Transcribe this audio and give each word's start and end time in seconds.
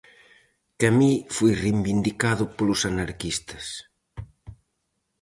Camus 0.79 1.19
foi 1.35 1.51
reivindicado 1.63 2.43
polos 2.55 2.81
anarquistas... 2.91 3.65